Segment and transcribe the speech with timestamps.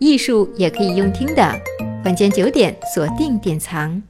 [0.00, 1.42] 艺术也可以用听的。
[2.06, 4.02] 晚间九点，锁定典藏。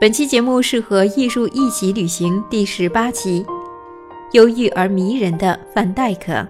[0.00, 3.46] 本期节目是和艺术一起旅行第十八期，
[4.32, 6.44] 忧郁而迷人的范戴克。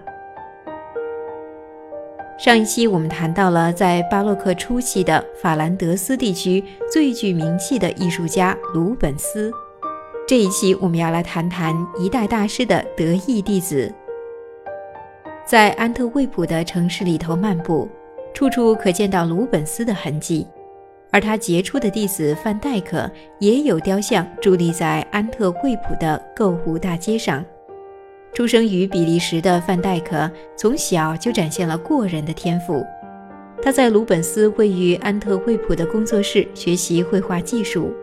[2.39, 9.51] 上一期我们谈到了在巴洛克初期的法兰德斯地区最具名气的艺术家鲁本斯。
[10.27, 13.93] 这一期我们要来谈谈一代大师的得意弟子。
[15.51, 17.85] 在安特卫普的城市里头漫步，
[18.33, 20.47] 处处可见到鲁本斯的痕迹，
[21.09, 27.43] 而他杰出的弟子范戴克也有雕像伫立在安特卫普的购物大街上。
[28.31, 32.81] 出生于比利时的范戴克，从小就展现了过人的天赋。
[33.61, 37.93] 他在鲁本斯位于安特卫普的工作室学习绘画技术，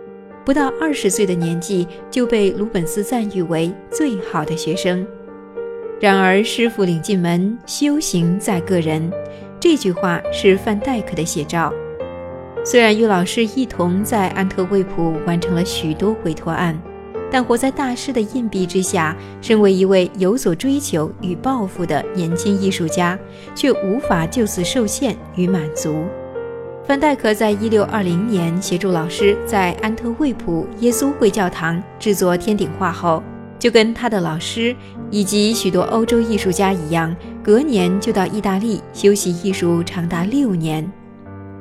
[0.45, 5.07] 不到二十岁的年纪就被鲁本斯赞誉为最好的学生。
[6.01, 9.11] 然而，师傅领进门，修行在个人。
[9.59, 11.73] 这句话是范戴克的写照。
[12.65, 16.79] 虽然与老师一同在安特卫普完成了许多委托案。
[17.31, 23.19] 但活在大师的硬币之下，身为一位有所追求与抱负的年轻艺术家，
[23.55, 26.05] 却无法就此受限与满足。
[26.87, 33.23] 范戴克在一六二零年协助老师在安特卫普耶稣会教堂制作天顶画后，
[33.59, 34.75] 就跟他的老师
[35.11, 40.91] 以及许多欧洲艺术家一样，隔年就到意大利修习艺术长达六年。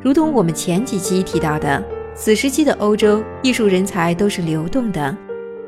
[0.02, 1.84] 如同我们前几期提到的，
[2.16, 5.16] 此时期的欧洲艺术人才都是流动的。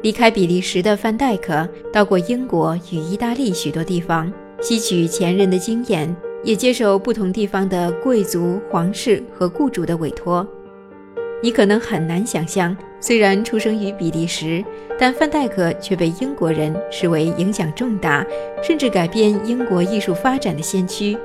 [0.02, 10.48] 离开比利时的范戴克到过英国与意大利许多地方，吸取前人的经验，也接受不同地方的贵族、皇室和雇主的委托。
[11.42, 14.64] 你可能很难想象，虽然出生于比利时，
[15.00, 18.26] 但范戴克却被英国人视为影响重大，
[18.62, 21.18] 甚至改变英国艺术发展的先驱。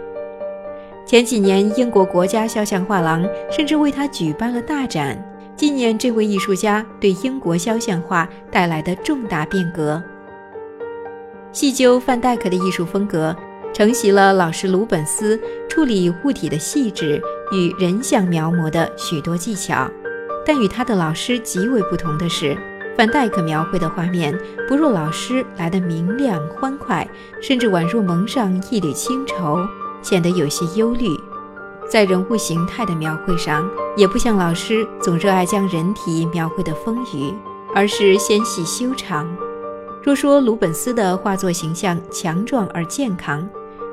[1.05, 5.19] 前几年，英国国家肖像画廊甚至为他举办了大展。
[5.57, 10.03] 纪念这位艺术家对英国肖像画带来的重大变革。
[11.53, 13.37] 细究范戴克的艺术风格，
[13.73, 17.23] 承袭了老师鲁本斯处理物体的细致
[17.53, 19.89] 与人像描摹的许多技巧。
[20.47, 22.57] 但与他的老师极为不同的是，
[22.97, 24.39] 范戴克描绘的画面
[24.69, 27.09] 不若老师来的明亮欢快，
[27.41, 29.67] 甚至宛若蒙上一缕清愁，
[30.03, 31.09] 显得有些忧虑。
[31.91, 37.35] 在人物形态的描绘上，也不像老师总热爱将人体描绘的丰腴，
[37.75, 39.27] 而是纤细修长。
[40.03, 43.47] 若说鲁本斯的画作形象强壮而健康，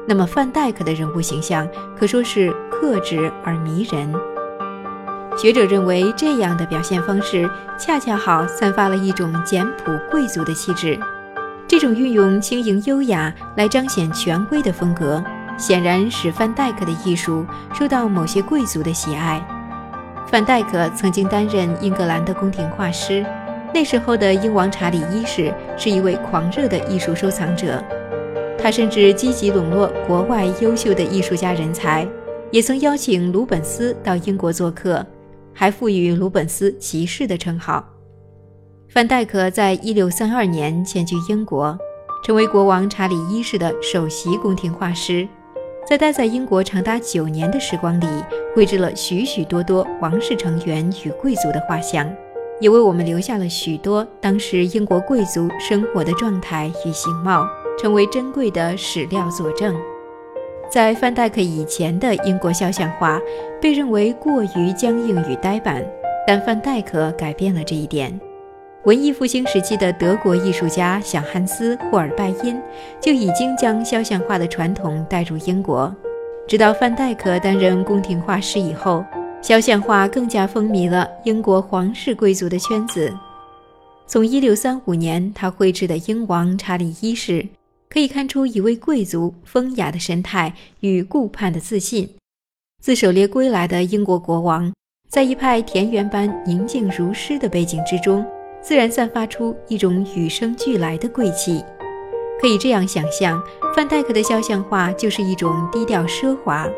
[0.06, 1.68] 那么范戴克的人物形象
[1.98, 4.14] 可说是克制而迷人。
[5.38, 11.00] 学者认为，这样的表现方式恰恰好散发了一种简朴贵族的气质。
[11.68, 15.24] 这种运用轻盈优雅来彰显权威的风格。
[15.58, 19.40] 显然使范戴克的艺术受到某些贵族的喜爱。
[20.26, 23.24] 范戴克曾经担任英格兰的宫廷画师，
[23.72, 27.84] 那时候的英王查理一世是一位狂热的艺术收藏者，
[28.58, 32.08] 他甚至积极笼络国外优秀的艺术家人才，
[32.50, 35.06] 也曾邀请鲁本斯到英国做客，
[35.54, 37.86] 还赋予鲁本斯骑士的称号。
[38.90, 41.78] 范戴克在一六三二年迁居英国，
[42.24, 45.28] 成为国王查理一世的首席宫廷画师。
[45.88, 48.06] 在待在英国长达九年的时光里，
[48.56, 52.08] 绘制了许许多多王室成员与贵族的画像，
[52.60, 57.48] 也为我们留下了许多当时英国贵族生活的状态与形貌，
[57.80, 59.76] 成为珍贵的史料佐证。
[60.72, 63.20] 在范戴克以前的英国肖像画
[63.62, 65.86] 被认为过于僵硬与呆板，
[66.26, 68.18] 但范戴克改变了这一点。
[68.86, 72.58] 文艺复兴时期的德国艺术家小汉斯·霍尔拜因
[73.02, 75.94] 就已经将肖像画的传统带入英国。
[76.48, 79.04] 直到范戴克担任宫廷画师以后，
[79.42, 83.14] 肖像画更加风靡了英国皇室贵族的圈子。
[84.08, 87.46] 从1635年他绘制的英王查理一世，
[87.92, 92.10] 可以看出一位贵族风雅的神态与顾盼的自信。
[92.82, 94.72] 自狩猎归来的英国国王，
[95.10, 98.26] 在一派田园般宁静如诗的背景之中。
[98.62, 101.64] 自然散发出一种与生俱来的贵气，
[102.40, 103.42] 可以这样想象，
[103.76, 106.70] 范戴克的肖像画就是一种低调奢华，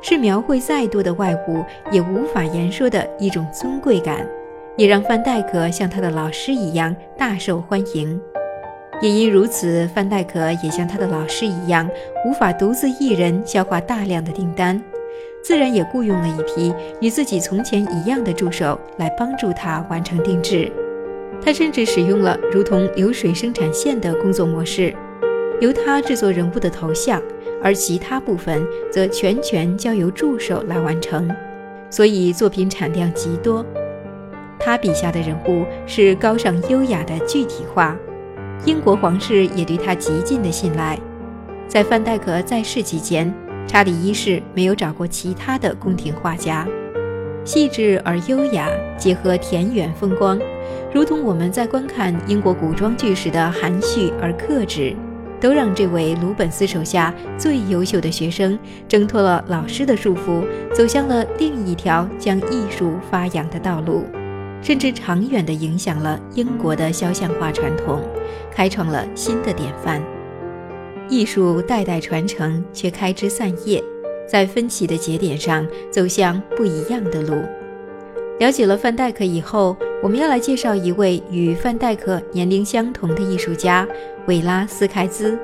[0.00, 4.24] 是描绘再多的外物也无法言说的一种尊贵感，
[4.76, 8.20] 也让范戴克像他的老师一样大受欢迎。
[9.02, 11.90] 也因如此，范戴克也像他的老师一样，
[12.24, 14.80] 无法独自一人消化大量的订单，
[15.42, 20.70] 自然也雇佣了一批与自己从前一样的助手来帮助他完成定制。
[21.44, 24.94] 他甚至使用了如同流水生产线的工作模式，
[25.60, 27.20] 由他制作人物的头像，
[27.60, 31.28] 而其他部分则全权交由助手来完成，
[31.90, 33.66] 所以作品产量极多。
[34.60, 37.96] 他笔下的人物是高尚优雅的具体化，
[38.64, 40.98] 英国皇室也对他极尽的信赖。
[41.66, 43.32] 在范戴克在世期间，
[43.66, 46.66] 查理一世没有找过其他的宫廷画家。
[47.44, 50.38] 细致而优雅，结合田园风光，
[50.92, 54.94] 如同我们在观看英国古装剧时的含蓄而克制，
[55.40, 58.56] 都让这位鲁本斯手下最优秀的学生
[58.86, 64.06] 挣脱了老师的束缚，走向了另一条将艺术发扬的道路，
[64.62, 68.00] 甚至长远地影响了英国的肖像画传统，
[68.50, 70.00] 开创了新的典范。
[71.08, 73.82] 艺术代代传承，却开枝散叶。
[74.24, 77.42] 在分歧的节点上走向不一样的路。
[78.38, 83.86] 了解了范戴克以后，我们要来介绍一位与范戴克年龄相同的艺术家——
[84.26, 85.36] 韦拉斯开兹。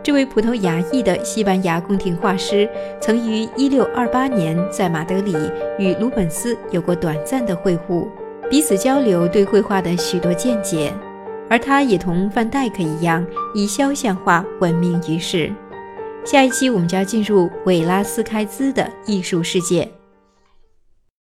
[0.00, 2.68] 这位葡萄牙裔的西班牙宫廷画师，
[3.00, 5.34] 曾于1628年在马德里
[5.78, 8.06] 与鲁本斯有过短暂的会晤，
[8.50, 10.92] 彼此交流对绘画的许多见解。
[11.50, 13.24] 而他也同范戴克一样，
[13.54, 15.52] 以肖像画闻名于世。
[16.24, 19.88] 下一期我们就要进入韦拉斯开兹的艺术世界。